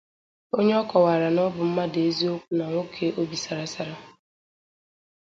[0.57, 3.95] onye ọ kọwara na ọ bụ mmadụ eziokwu na nwoke obi sara sara